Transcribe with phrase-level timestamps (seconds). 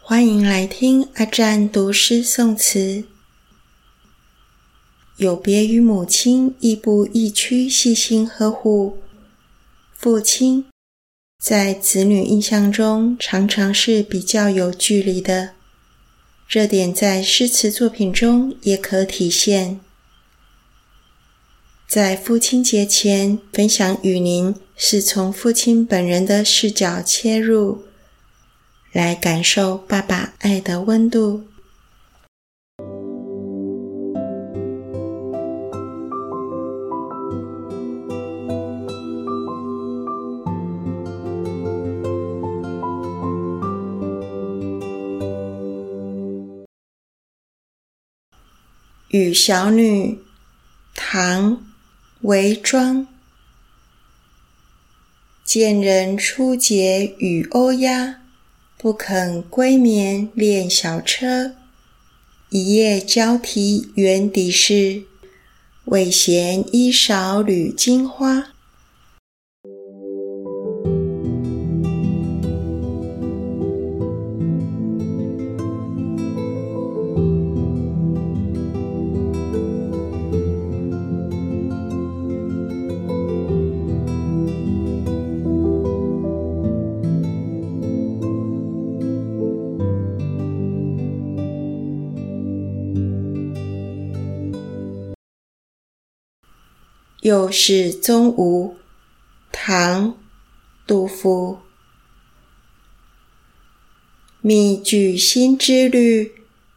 [0.00, 3.04] 欢迎来听阿占读诗诵词。
[5.16, 8.98] 有别于母亲亦步亦趋、细心呵护，
[9.92, 10.66] 父亲
[11.42, 15.55] 在子女印象中常常是比较有距离的。
[16.48, 19.80] 这点在诗词作品中也可体现。
[21.88, 27.84] 在父亲节前，分享与您是从父亲本人的视角切入。
[28.92, 31.44] 来感受爸爸爱的温度。
[49.08, 50.20] 与小女，
[50.94, 51.64] 唐，
[52.22, 53.06] 韦庄。
[55.44, 58.22] 见人初解与欧鸦。
[58.78, 61.56] 不肯归眠恋小车，
[62.50, 65.04] 一夜交啼原底事，
[65.86, 68.52] 为嫌衣少缕金花。
[97.26, 98.76] 又是宗吾，
[99.50, 100.10] 唐·
[100.86, 101.58] 杜甫。
[104.40, 106.30] 密具新织绿，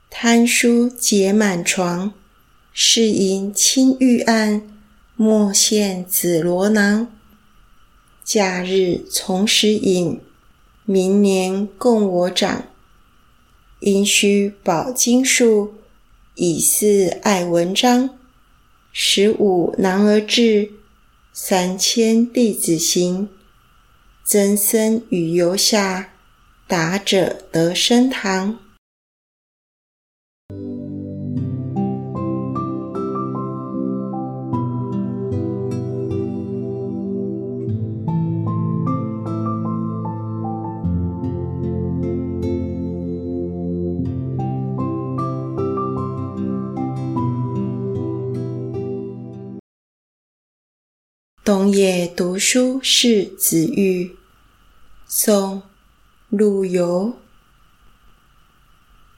[0.10, 2.12] 贪书结满床。
[2.74, 4.68] 是引青玉案，
[5.16, 7.12] 莫羡紫罗囊。
[8.24, 10.20] 假日从时饮，
[10.84, 12.64] 明年供我长。
[13.82, 15.76] 应须饱经术，
[16.34, 18.19] 以赐爱文章。
[18.92, 20.72] 十五男儿志，
[21.32, 23.30] 三千弟子行。
[24.24, 26.14] 曾参与游下，
[26.68, 28.60] 达者得升堂。
[51.50, 54.16] 冬夜读书是子玉，
[55.08, 55.58] 宋·
[56.30, 57.18] 陆游。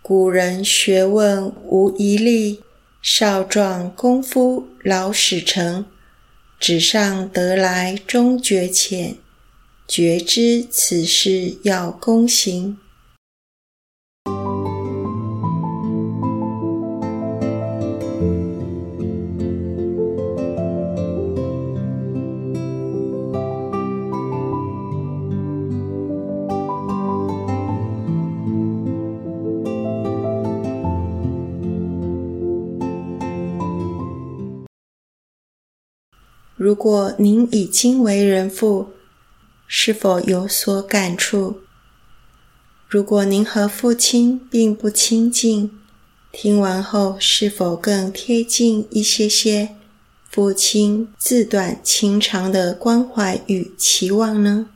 [0.01, 2.61] 古人学问无遗力，
[3.01, 5.85] 少壮工夫老始成。
[6.57, 9.17] 纸上得来终觉浅，
[9.85, 12.77] 觉知此事要躬行。
[36.55, 38.91] 如果您已经为人父，
[39.67, 41.61] 是否有所感触？
[42.87, 45.71] 如果您和父亲并不亲近，
[46.31, 49.75] 听完后是否更贴近一些些
[50.29, 54.67] 父亲自短情长的关怀与期望呢？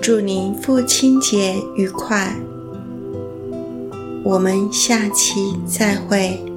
[0.00, 2.36] 祝您父亲节愉快！
[4.22, 6.53] 我们下期再会。